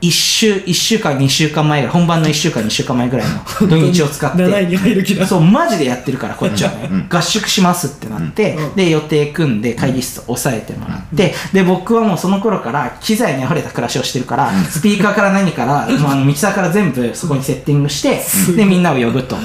[0.08, 3.28] 1週1週間2週間前ぐらい本番の1週間2週間前ぐらい
[3.62, 4.38] の土日を使って。
[4.38, 5.28] 7位に入る気だ。
[5.28, 18.22] そうマジでやってるからこっちはね、合宿しますってなって、うんで予定組んで会議室押さえてもらって、で僕はもうその頃から機材にあふれた暮らしをしてるから、スピーカーから何から、 もうあのミキサーから全部そこにセッティングして、
[18.56, 19.36] でみんなを呼ぶと、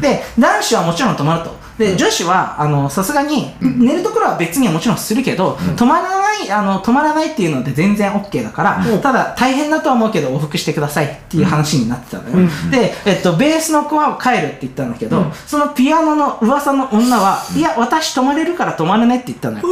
[0.00, 19.64] で男子はもちろん泊まるとで女子はあのさすがに寝るところは別にはもちろんするけど、泊まらないあの泊まらないっていうので全然 OK だから、ただ大変だとは思うけど往復してくださいっていう話になってたのよ、で、えっと、ベースの子は帰るって言ったんだけど、そのピアノの噂の女は、いや私泊まれるから泊まるねって言ったのよ、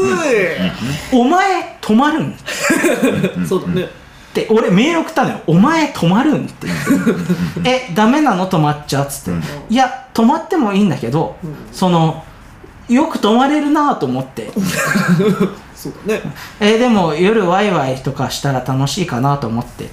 [1.13, 2.37] お前泊まるんう
[3.47, 4.06] そうだね
[4.45, 6.67] って俺メール送ったのよ「お前泊まるん?」って。
[6.67, 8.47] 言って「えダメなの？
[8.47, 11.37] 泊まっちゃう」っつって「いや泊まってもいいんだけど、
[11.73, 12.23] その
[12.89, 14.51] よく泊まれるなと思って
[15.87, 16.23] そうだね。
[16.61, 19.89] えでも夜ワイワイとかしたら楽しいかなと思って、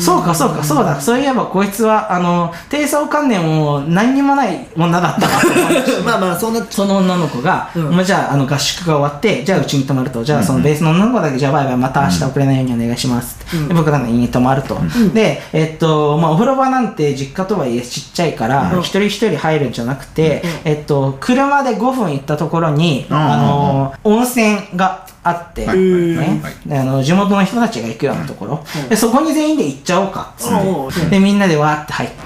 [0.00, 1.00] そうかそうかそうだ。
[1.00, 7.90] そういえばこいつはあの低層観念も何にもない女だったなと思って まあまあそんなその女の子が、うん。
[7.90, 13.68] まあ、じゃああの合宿が終わってじゃあうちに泊まるとじゃあそのベースの女の子だけじゃあバイバイまた明日遅れないようにお願いしますって、うん。
[13.68, 14.78] で僕らの家に泊まると、
[15.14, 18.80] でえっとまあお風呂場なんて実家とはいえちっちゃいから、うん。
[18.80, 23.16] 一人一人入るんじゃなくて、えっと車で5分行ったところに、うん。
[23.16, 25.78] あの温泉があって、はい。
[25.78, 26.40] ね。
[26.42, 26.68] はい。
[26.68, 30.54] であの地元の人たちが行くようなところ、でそこに全員で行っちゃおうかっつって、
[31.02, 31.10] うん。
[31.10, 32.16] でみんなでわーって入って、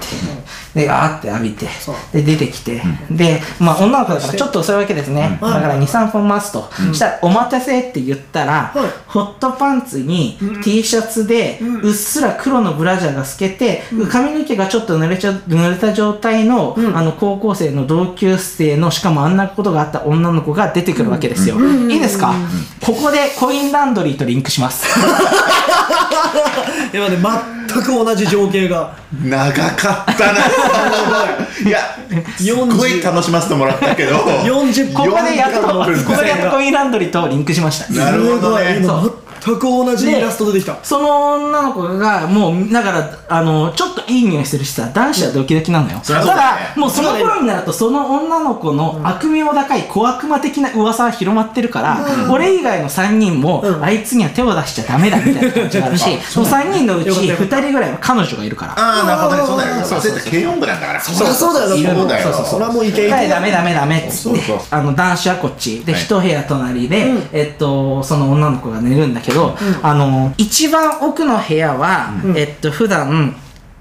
[0.75, 1.67] でわーって浴びて
[2.11, 5.49] で出てきて、でまあ女の子だからちょっと遅いわけですね、うん。
[5.49, 8.89] だから23分待つと、したら「お待たせ」って言ったら、はい。
[9.07, 21.55] ホットパンツに T シャツで、うっすら黒のブラジャーが透けて、髪の毛がちょっと濡れちゃ濡れた状態の,、あの高校生の同級生のしかもあんなことがあった女の子が出てくるわけですよ、
[21.89, 22.33] いいですか、
[22.81, 24.85] ここでコインランドリーとリンクします。
[26.93, 28.95] 今ね全く同じ情景が。
[29.23, 30.39] 長かったな。
[31.65, 31.79] いや
[32.37, 34.17] すっごい楽しませてもらったけど。
[34.17, 37.93] 40ここでやっとこ4分こでやっとコインランドリーとリンクしました。
[37.93, 38.81] なるほどね
[39.45, 40.77] 全く同じイラスト出てきた。
[40.83, 46.25] その女の子がもうだからあのちょっといい匂いするしさ男子はドキドキなのよ、うだね。
[46.25, 53.83] だもうその頃になるとその女の子の悪名高い小悪魔的な噂は広まってるから、俺以外の3人も、うん。
[53.83, 57.55] あいつには手を出しちゃダメだみたいな感じがあるしその3人のうちよかったよかった。
[57.57, 58.73] 2人ぐらいは彼女がいるから。
[58.77, 59.43] ああなるほどね。
[59.45, 59.83] そうだよね。
[59.85, 60.31] そうそうそう。
[60.31, 61.01] 軽音部なんだから。
[61.01, 61.69] そりゃそうだよ。
[61.69, 63.13] そうだよそれはもういけいけ。
[63.13, 64.67] はい、ダメダメダメっつってそうそう。
[64.71, 65.85] あの男子はこっち。
[65.85, 66.01] ではい。
[66.01, 67.29] 一部屋隣で、うん。
[67.31, 69.34] えっとその女の子が寝るんだけど、
[69.81, 72.37] あの一番奥の部屋は、うん。
[72.37, 73.35] えっと普段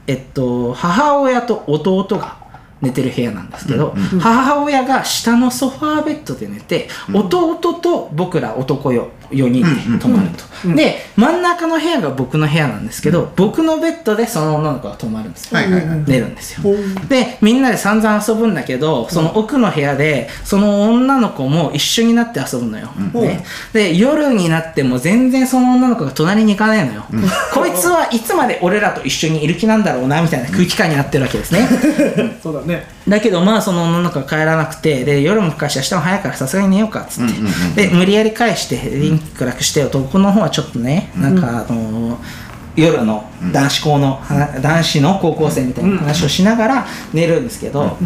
[0.07, 2.44] えっと母親と弟が
[2.85, 16.05] 寝てる部屋なんですけど、母親が下のソファーベッドで寝て、弟と僕ら男よ4人で泊まると、で真ん中の部屋が僕の部屋なんですけど、僕のベッドでその女の子が泊まるんですよ、はいはいはい。
[16.07, 16.77] 寝るんですよ、う。
[16.77, 27.05] んでみんなで散々遊ぶんだけどその奥の部屋でその女の子も一緒になって遊ぶのよ、ね、で夜になっても全然その女の子が隣に行かないのよ、
[27.53, 31.69] こいつはいつまで俺らと一緒にいる気なんだろうなみたいな空気感になってるわけですね。
[32.43, 32.74] そうだね
[33.09, 42.45] だけどまあその女の子が帰らなくてで夜も深いし明日も早いからさすがに寝ようかっつって、うんうんうんで無理やり返してリンク暗くして男の方はちょっとねなんかあのー
[42.77, 47.97] 夜の男子校の、は男子の高校生みたいな話をしながら寝るんですけど、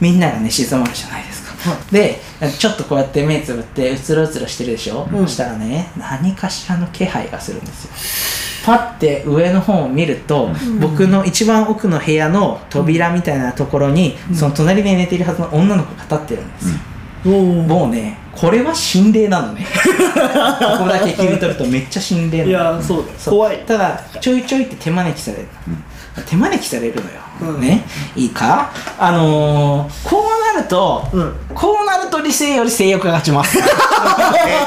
[0.00, 2.20] みんながね静まるじゃないですか、で
[2.58, 10.48] ちょっとこうやって目つぶってうつろうつろしてるでしょ、そしたらね何かしらの気配がするんですよパッて上の方を見ると、
[10.80, 16.94] 僕の一番奥の部屋の扉みたいなところに、その隣で寝ているはずの女の子が立ってるんです。
[17.24, 19.64] よ、もうねこれは心霊なのね。
[20.78, 22.50] ここだけ切り取るとめっちゃ心霊なの。
[22.50, 23.58] いやそう怖い。
[23.66, 25.48] ただちょいちょいって手招きされる、
[26.22, 27.20] 手招きされるのよ、
[27.54, 27.60] うん。
[27.60, 27.84] ね？
[28.14, 28.70] いいか？
[28.98, 31.34] あのー、こうなると、うん。
[31.54, 33.58] こうなると理性より性欲が勝ちます。
[33.58, 33.64] えー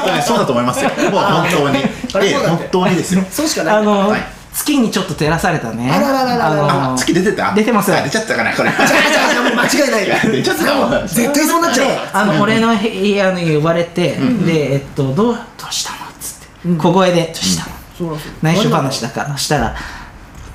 [0.02, 0.90] っとねそうだと思いますよ。
[1.10, 1.78] もう本当に。
[2.26, 3.22] ええ本当にですよ。
[3.30, 3.76] そうしかない。
[3.76, 4.20] あのーはい。
[4.52, 5.90] 月にちょっと照らされたね。
[5.90, 7.54] あらららららあのーあ月出てた？
[7.54, 8.70] 出てますあ出ちゃったかなこれ。
[8.70, 10.08] 間違いない。
[10.08, 11.06] よ出ちゃったかも。
[11.06, 11.88] 絶対そうなっちゃう。
[11.88, 16.10] であの、俺の部屋に呼ばれて、でえっとどうどうしたの？
[16.10, 17.76] っつって、小声で「どうしたの？
[17.96, 18.20] そうなん。
[18.42, 19.36] 内緒話だから。
[19.38, 19.76] したら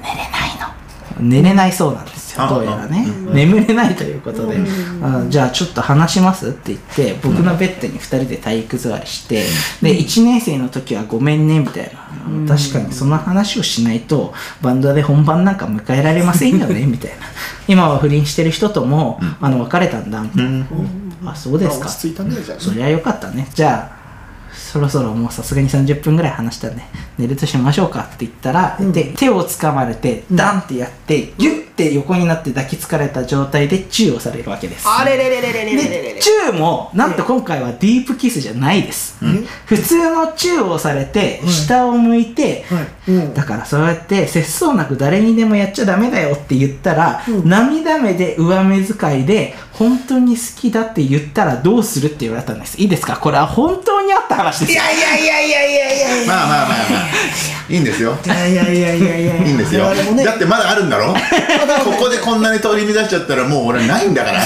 [0.01, 0.27] 寝れない
[0.59, 0.72] の
[1.19, 3.05] 寝れないそうなんですよあどうやらね。
[3.33, 4.57] 眠れないということで。
[5.01, 9.43] あじゃあちょっと話しますって言って僕のベッドに2人で体育座りして
[9.81, 12.03] で1年生の時はごめんねみたいな。
[12.47, 17.17] 確かにその話をしないとバンドで本番なんか迎えられませんよねみたいな。
[17.67, 20.65] 今は不倫してる人ともあの別れたんだみたいな。
[21.25, 21.87] あそうですか。
[21.87, 23.47] 落ち着いたねじゃあそりゃよかったね。
[23.53, 24.02] じゃあ
[24.53, 26.83] そろそろもうさすがに30分ぐらい話したんで
[27.17, 34.87] 寝るとしましょうかって言ったら、で手を掴まれてダンってやってギュッて横になって抱きつかれた状態でチューをされるわけです。
[34.87, 39.17] あれれれれれれれれれでチューもなんと今回はディープキスじゃないです、
[39.65, 43.11] 普通のチューをされて下を向いて、はい。
[43.11, 43.33] うん。
[43.33, 52.79] だからそうやって節操なく誰にでもやっちゃダメだよって言ったら、涙目で上目遣いで本当に好きだって言ったらどうするって言われたんです。
[52.79, 53.17] いいですか？
[53.17, 54.71] これは本当にあった話です。
[54.71, 56.27] いやいやいやいやいやいやいや。
[56.27, 58.15] まあまあまあまあいいんですよ。
[58.23, 59.35] いやいやいやいやいや。
[59.47, 59.89] いいんですよ。
[59.89, 60.23] ね。
[60.23, 61.07] だってまだあるんだろ？
[61.83, 64.39] ここでこんなに取り乱しちゃったらもう俺ないんだから。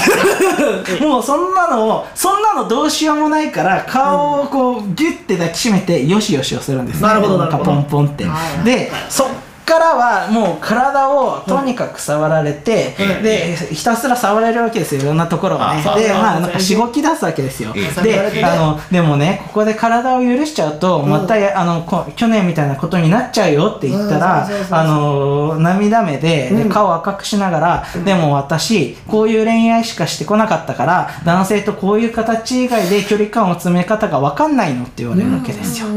[1.06, 7.08] もうそんなのをそんなのどうしようもないから顔をこうギュッて抱きしめてよしよしをするんですね。
[7.08, 7.72] なるほどなるほど。
[7.72, 8.24] んかポンポンって。
[8.24, 8.30] は
[8.62, 8.64] い。
[8.64, 9.28] でそっ
[9.68, 15.84] からはもう体をとにかく触られて、でひたすら触られるわけですよいろんなところをね。
[15.86, 17.74] あであまあなんかしごき出すわけですよ。
[18.02, 35.88] であのでもねここで体を許しちゃうとまたやあのこ去年みたいなことになっちゃうよって言ったらあの涙目でで顔赤くしながら、でも私こういう恋愛しかしてこなかったから男性とこういう形以外で距離感を詰め方が分かんないのって言われるわけですよ。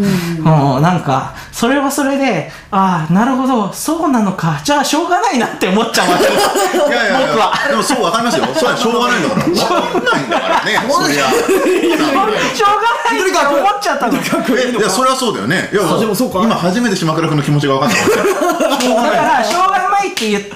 [0.41, 4.61] もうなんかそれはそれでああなるほどそうなのか。
[4.63, 6.23] じゃあしょうがないなって思っちゃうわけ。
[6.25, 7.53] いやいやい僕は。
[7.63, 8.45] やでもそうわかりますよ。
[8.55, 9.41] それはしょうがないんだから。
[9.75, 10.79] わかんないんだからね。
[10.89, 11.29] そりゃ。
[11.29, 13.19] しょうがない。
[13.19, 14.17] って思っちゃったの。
[14.17, 15.69] えいやそれはそうだよね。
[15.73, 16.39] いやでもそうか。
[16.43, 18.23] 今初めて島倉君の気持ちが分かったから。
[18.23, 20.11] だからしょうがない。
[20.11, 20.55] って言ってで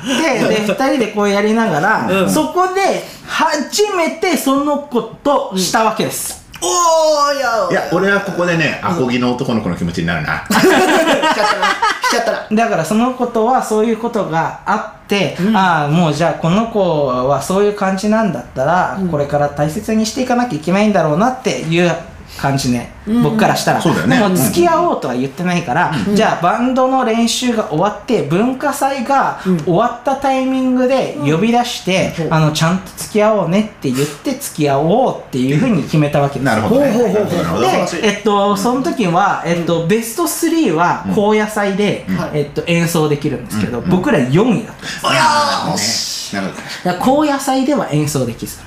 [0.61, 10.45] 2人でこうやりながら、そこで初めてその子としたわけです、おーいやいや俺はここでねアコギの男の子の気持ちになるな。
[10.49, 11.67] しちゃったな。
[12.03, 12.47] しちゃったな。
[12.51, 21.91] だからその子とはそういうことがあって、ああもうじゃあこの子はそういう感じなんだったら、これから大切にしていかなきゃいけないんだろうなっていう
[22.38, 23.81] 感じね、僕からしたら。
[23.81, 24.17] そうだよね。
[24.17, 32.33] でも付き合おうとは言ってないから、じゃあバンドの練習が終わって文化祭が終わったタイミングで呼び出して、うん。
[32.33, 36.91] あのちゃんと付き合おうねって言って付き合おうっていうふうに決めたわけですなるほどね。
[36.91, 42.39] で、えっと、その時は、えっと、ベスト3は高野祭で、はい。
[42.39, 45.77] えっと、演奏できるんですけど、僕ら4位だったんですおやーね。
[45.77, 46.36] し。
[46.36, 48.59] なるほど高野祭では演奏できず、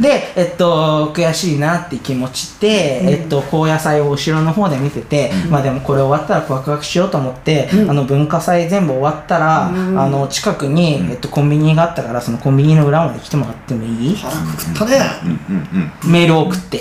[0.00, 9.72] で、えっと、悔しいなって気持ちで、えっと、高野祭を後ろの方で見てて、まあでもこれ終わったら告白しようと思って、あの文化祭全部終わったら、あ
[10.08, 14.16] の近くに、えっと、コンビニがあったからそのコンビニの裏まで来てもらってもいい？
[14.16, 15.00] 腹くくったね。
[16.04, 16.80] メールを送って。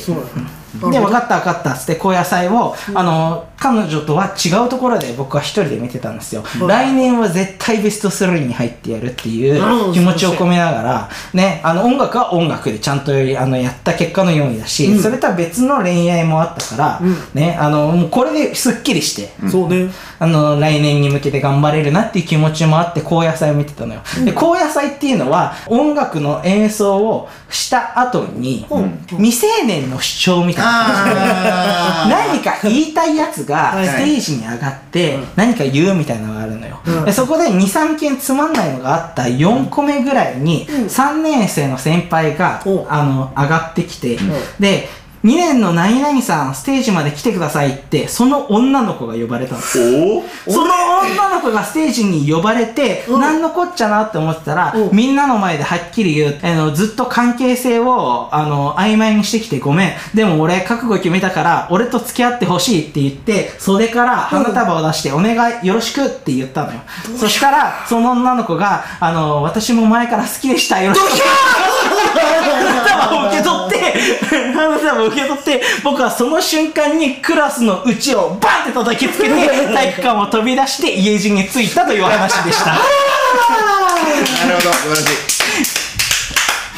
[0.75, 17.15] で分かった分かったっつって高野菜を、あの彼女とは違うところで僕は一人で見てたんですよ、来年は絶対ベスト3に入ってやるっていう気持ちを込めながらねあの音楽は音楽でちゃんとあのやった結果のようにだし、それとは別の恋愛もあったから、うん。
[17.33, 19.89] ねあのもうこれですっきりして、そうね。
[20.19, 28.65] あの来年に向けて頑張れるなっていう気持ちもあって高野菜を見てたのよ、で高野菜っていうのは音楽の演奏をした後に、
[29.09, 33.87] 未成年の主張みたいな 何か言いたいやつがはい。
[33.87, 37.05] ステージに上がって何か言うみたいなのがあるのよ、うん。
[37.05, 44.17] でそこで23件つまんないのがあった4個目ぐらいに3年生の先輩がおあの上がってきて
[44.59, 44.87] で
[45.25, 50.65] 2年の何々さんステージまで来てくださいってその女の子が呼ばれたのその
[50.99, 59.91] 女の子がステージに呼ばれて、うん何のこっちゃなって思ってたら、うんみんなの前ではっきり言う、あの、ずっと関係性を、あの、曖昧にしてきてごめん。
[60.13, 66.81] でも俺覚悟決めたから、俺と付き合ってほしいって言って、袖から花束を出して、お願いよろしくって言ったのよ。
[67.17, 70.81] そしたら、その女の子が、あの、私も前から好きでした。
[70.81, 71.74] よろしく。
[72.13, 79.29] 花束を受け取って、花束を受け取って、僕はその瞬間にクラスのうちをバンって叩きつけて、
[79.73, 82.71] 体育館を飛び出して家路に着いたという話でした。
[82.71, 85.84] なるほど素晴らしい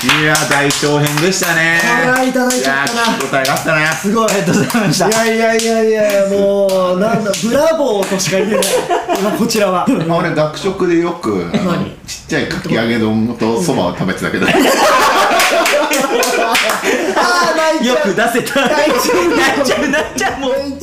[0.03, 1.79] いや大長編でしたね。
[1.81, 3.01] これはいただいちゃったな。
[3.01, 8.61] や聞き応えがあったなすごいありがとうございましたいやいやいやいやもうなんだブラボーとしか言えない。
[9.19, 9.87] 今こちらは。
[10.07, 11.49] まあ俺学食でよく
[12.05, 14.45] ちっちゃいかき揚げ丼とそばを食べてたけど。
[14.45, 14.53] ああ
[17.57, 17.97] 泣いちゃう。
[17.97, 18.69] よく出せた。
[18.69, 20.51] 大丈夫大丈夫なっちゃうもう。
[20.53, 20.77] 泣い